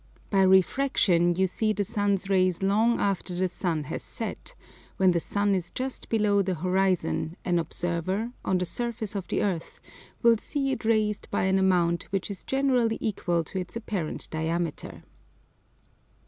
By 0.31 0.41
refraction 0.41 1.35
you 1.35 1.45
see 1.45 1.73
the 1.73 1.83
sun's 1.85 2.27
rays 2.27 2.63
long 2.63 2.99
after 2.99 3.35
the 3.35 3.47
sun 3.47 3.83
has 3.83 4.01
set; 4.01 4.55
when 4.97 5.11
the 5.11 5.19
sun 5.19 5.53
is 5.53 5.69
just 5.69 6.09
below 6.09 6.41
the 6.41 6.55
horizon, 6.55 7.37
an 7.45 7.59
observer, 7.59 8.31
on 8.43 8.57
the 8.57 8.65
surface 8.65 9.13
of 9.13 9.27
the 9.27 9.43
earth, 9.43 9.79
will 10.23 10.37
see 10.37 10.71
it 10.71 10.85
raised 10.85 11.29
by 11.29 11.43
an 11.43 11.59
amount 11.59 12.05
which 12.05 12.31
is 12.31 12.43
generally 12.43 12.97
equal 12.99 13.43
to 13.43 13.59
its 13.59 13.75
apparent 13.75 14.27
diameter. 14.31 15.03